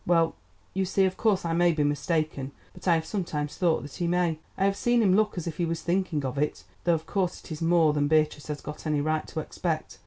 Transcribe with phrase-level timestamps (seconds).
[0.03, 0.33] Well,
[0.73, 4.39] you see—of course I may be mistaken, but I have sometimes thought that he may.
[4.57, 7.39] I have seen him look as if he was thinking of it, though of course
[7.43, 9.99] it is more than Beatrice has got any right to expect.